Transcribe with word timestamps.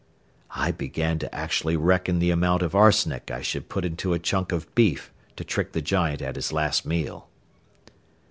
I 0.55 0.71
began 0.71 1.19
to 1.19 1.35
actually 1.35 1.77
reckon 1.77 2.17
the 2.17 2.31
amount 2.31 2.63
of 2.63 2.73
arsenic 2.73 3.29
I 3.29 3.43
should 3.43 3.69
put 3.69 3.85
into 3.85 4.13
a 4.13 4.17
chunk 4.17 4.51
of 4.51 4.73
beef 4.73 5.13
to 5.35 5.43
trick 5.43 5.73
the 5.73 5.81
giant 5.83 6.23
at 6.23 6.37
his 6.37 6.51
last 6.51 6.87
meal. 6.87 7.27